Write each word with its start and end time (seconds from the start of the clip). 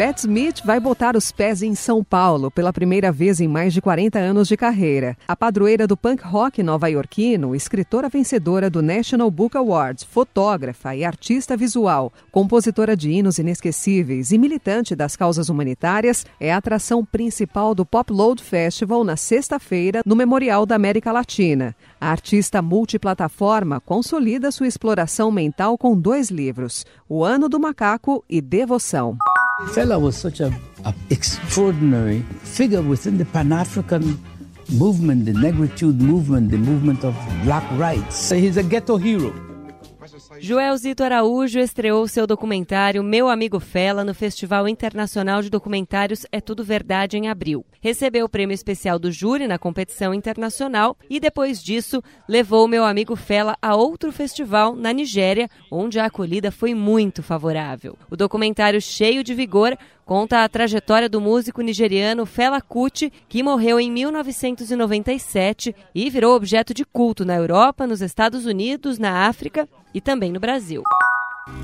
Pat 0.00 0.16
Smith 0.20 0.62
vai 0.64 0.80
botar 0.80 1.14
os 1.14 1.30
pés 1.30 1.62
em 1.62 1.74
São 1.74 2.02
Paulo 2.02 2.50
pela 2.50 2.72
primeira 2.72 3.12
vez 3.12 3.38
em 3.38 3.46
mais 3.46 3.74
de 3.74 3.82
40 3.82 4.18
anos 4.18 4.48
de 4.48 4.56
carreira. 4.56 5.14
A 5.28 5.36
padroeira 5.36 5.86
do 5.86 5.94
punk 5.94 6.22
rock 6.24 6.62
nova-iorquino, 6.62 7.54
escritora 7.54 8.08
vencedora 8.08 8.70
do 8.70 8.80
National 8.80 9.30
Book 9.30 9.58
Awards, 9.58 10.02
fotógrafa 10.02 10.96
e 10.96 11.04
artista 11.04 11.54
visual, 11.54 12.10
compositora 12.32 12.96
de 12.96 13.10
hinos 13.10 13.38
inesquecíveis 13.38 14.32
e 14.32 14.38
militante 14.38 14.96
das 14.96 15.16
causas 15.16 15.50
humanitárias, 15.50 16.24
é 16.40 16.50
a 16.50 16.56
atração 16.56 17.04
principal 17.04 17.74
do 17.74 17.84
Pop 17.84 18.10
Load 18.10 18.42
Festival 18.42 19.04
na 19.04 19.18
sexta-feira 19.18 20.00
no 20.06 20.16
Memorial 20.16 20.64
da 20.64 20.76
América 20.76 21.12
Latina. 21.12 21.76
A 22.00 22.10
artista 22.10 22.62
multiplataforma 22.62 23.82
consolida 23.82 24.50
sua 24.50 24.66
exploração 24.66 25.30
mental 25.30 25.76
com 25.76 25.94
dois 25.94 26.30
livros: 26.30 26.86
O 27.06 27.22
Ano 27.22 27.50
do 27.50 27.60
Macaco 27.60 28.24
e 28.30 28.40
Devoção. 28.40 29.18
Fela 29.68 30.00
was 30.00 30.16
such 30.16 30.40
a, 30.40 30.52
a 30.84 30.94
extraordinary 31.10 32.22
figure 32.42 32.82
within 32.82 33.18
the 33.18 33.24
Pan-African 33.26 34.18
movement, 34.72 35.26
the 35.26 35.32
negritude 35.32 35.98
movement, 35.98 36.50
the 36.50 36.58
movement 36.58 37.04
of 37.04 37.14
black 37.44 37.64
rights. 37.78 38.30
He's 38.30 38.56
a 38.56 38.62
ghetto 38.62 38.96
hero. 38.96 39.32
Joelzito 40.42 41.04
Araújo 41.04 41.58
estreou 41.58 42.08
seu 42.08 42.26
documentário 42.26 43.04
Meu 43.04 43.28
Amigo 43.28 43.60
Fela 43.60 44.02
no 44.02 44.14
Festival 44.14 44.66
Internacional 44.66 45.42
de 45.42 45.50
Documentários 45.50 46.24
É 46.32 46.40
Tudo 46.40 46.64
Verdade 46.64 47.18
em 47.18 47.28
abril. 47.28 47.62
Recebeu 47.78 48.24
o 48.24 48.28
prêmio 48.28 48.54
especial 48.54 48.98
do 48.98 49.12
júri 49.12 49.46
na 49.46 49.58
competição 49.58 50.14
internacional 50.14 50.96
e 51.10 51.20
depois 51.20 51.62
disso 51.62 52.02
levou 52.26 52.66
Meu 52.66 52.84
Amigo 52.84 53.16
Fela 53.16 53.54
a 53.60 53.76
outro 53.76 54.10
festival 54.10 54.74
na 54.74 54.94
Nigéria, 54.94 55.46
onde 55.70 56.00
a 56.00 56.06
acolhida 56.06 56.50
foi 56.50 56.74
muito 56.74 57.22
favorável. 57.22 57.98
O 58.10 58.16
documentário 58.16 58.80
cheio 58.80 59.22
de 59.22 59.34
vigor 59.34 59.76
conta 60.10 60.42
a 60.42 60.48
trajetória 60.48 61.08
do 61.08 61.20
músico 61.20 61.62
nigeriano 61.62 62.26
Fela 62.26 62.60
Kuti, 62.60 63.12
que 63.28 63.44
morreu 63.44 63.78
em 63.78 63.88
1997 63.92 65.72
e 65.94 66.10
virou 66.10 66.34
objeto 66.34 66.74
de 66.74 66.84
culto 66.84 67.24
na 67.24 67.36
Europa, 67.36 67.86
nos 67.86 68.00
Estados 68.00 68.44
Unidos, 68.44 68.98
na 68.98 69.28
África 69.28 69.68
e 69.94 70.00
também 70.00 70.32
no 70.32 70.40
Brasil. 70.40 70.82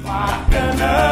Bacana 0.05 1.06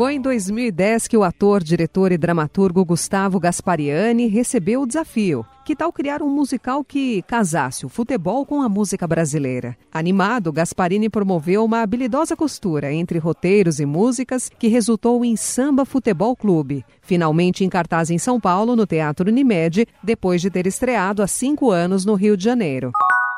Foi 0.00 0.14
em 0.14 0.20
2010 0.22 1.08
que 1.08 1.16
o 1.18 1.22
ator, 1.22 1.62
diretor 1.62 2.10
e 2.10 2.16
dramaturgo 2.16 2.86
Gustavo 2.86 3.38
Gaspariani 3.38 4.28
recebeu 4.28 4.80
o 4.80 4.86
desafio. 4.86 5.44
Que 5.62 5.76
tal 5.76 5.92
criar 5.92 6.22
um 6.22 6.28
musical 6.30 6.82
que 6.82 7.20
casasse 7.24 7.84
o 7.84 7.88
futebol 7.90 8.46
com 8.46 8.62
a 8.62 8.68
música 8.68 9.06
brasileira? 9.06 9.76
Animado, 9.92 10.50
Gasparini 10.54 11.10
promoveu 11.10 11.62
uma 11.66 11.82
habilidosa 11.82 12.34
costura 12.34 12.90
entre 12.90 13.18
roteiros 13.18 13.78
e 13.78 13.84
músicas 13.84 14.48
que 14.58 14.68
resultou 14.68 15.22
em 15.22 15.36
Samba 15.36 15.84
Futebol 15.84 16.34
Clube, 16.34 16.82
finalmente 17.02 17.62
em 17.62 17.68
cartaz 17.68 18.08
em 18.08 18.16
São 18.16 18.40
Paulo, 18.40 18.74
no 18.74 18.86
Teatro 18.86 19.28
Unimed, 19.28 19.86
depois 20.02 20.40
de 20.40 20.48
ter 20.48 20.66
estreado 20.66 21.22
há 21.22 21.26
cinco 21.26 21.70
anos 21.70 22.06
no 22.06 22.14
Rio 22.14 22.38
de 22.38 22.44
Janeiro. 22.44 22.90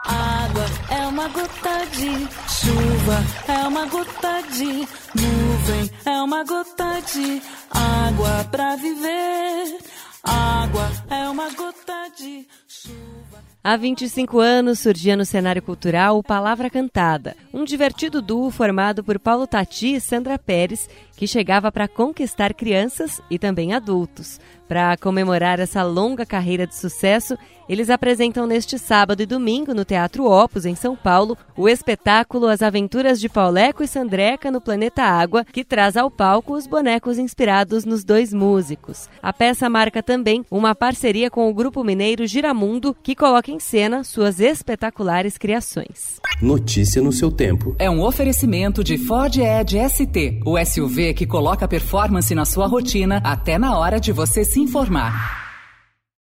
Água 0.04 0.64
é 0.90 1.06
uma 1.06 1.28
gota 1.28 1.86
de 1.92 2.28
chuva, 2.48 3.18
é 3.48 3.68
uma 3.68 3.86
gota 3.86 4.42
de 4.50 4.88
nuvem, 5.14 5.90
é 6.04 6.22
uma 6.22 6.44
gota 6.44 7.00
de 7.12 7.42
água 7.70 8.44
pra 8.50 8.76
viver. 8.76 9.78
Água 10.24 10.90
é 11.08 11.28
uma 11.28 11.50
gota 11.50 12.10
de 12.16 12.48
chuva. 12.66 13.21
Há 13.64 13.76
25 13.76 14.40
anos 14.40 14.80
surgia 14.80 15.16
no 15.16 15.24
cenário 15.24 15.62
cultural 15.62 16.18
o 16.18 16.22
Palavra 16.22 16.68
Cantada, 16.68 17.36
um 17.54 17.64
divertido 17.64 18.20
duo 18.20 18.50
formado 18.50 19.04
por 19.04 19.20
Paulo 19.20 19.46
Tati 19.46 19.94
e 19.94 20.00
Sandra 20.00 20.36
Pérez, 20.36 20.88
que 21.16 21.28
chegava 21.28 21.70
para 21.70 21.86
conquistar 21.86 22.54
crianças 22.54 23.20
e 23.30 23.38
também 23.38 23.72
adultos. 23.72 24.40
Para 24.66 24.96
comemorar 24.96 25.60
essa 25.60 25.82
longa 25.82 26.24
carreira 26.24 26.66
de 26.66 26.74
sucesso, 26.74 27.36
eles 27.68 27.90
apresentam 27.90 28.46
neste 28.46 28.78
sábado 28.78 29.22
e 29.22 29.26
domingo 29.26 29.74
no 29.74 29.84
Teatro 29.84 30.24
Opus, 30.24 30.64
em 30.64 30.74
São 30.74 30.96
Paulo, 30.96 31.36
o 31.56 31.68
espetáculo 31.68 32.46
As 32.46 32.62
Aventuras 32.62 33.20
de 33.20 33.28
Pauleco 33.28 33.82
e 33.82 33.86
Sandreca 33.86 34.50
no 34.50 34.60
Planeta 34.60 35.02
Água, 35.02 35.44
que 35.44 35.62
traz 35.62 35.96
ao 35.96 36.10
palco 36.10 36.54
os 36.54 36.66
bonecos 36.66 37.18
inspirados 37.18 37.84
nos 37.84 38.02
dois 38.02 38.32
músicos. 38.32 39.08
A 39.22 39.32
peça 39.32 39.68
marca 39.68 40.02
também 40.02 40.44
uma 40.50 40.74
parceria 40.74 41.30
com 41.30 41.50
o 41.50 41.54
grupo 41.54 41.84
mineiro 41.84 42.26
Giramundo, 42.26 42.96
que 43.02 43.14
coloca 43.22 43.52
em 43.52 43.60
cena 43.60 44.02
suas 44.02 44.40
espetaculares 44.40 45.38
criações. 45.38 46.20
Notícia 46.42 47.00
no 47.00 47.12
seu 47.12 47.30
tempo. 47.30 47.76
É 47.78 47.88
um 47.88 48.02
oferecimento 48.02 48.82
de 48.82 48.98
Ford 48.98 49.36
Edge 49.36 49.78
ST, 49.88 50.40
o 50.44 50.58
SUV 50.58 51.14
que 51.14 51.24
coloca 51.24 51.68
performance 51.68 52.34
na 52.34 52.44
sua 52.44 52.66
rotina 52.66 53.20
até 53.22 53.58
na 53.58 53.78
hora 53.78 54.00
de 54.00 54.10
você 54.10 54.44
se 54.44 54.58
informar. 54.58 55.41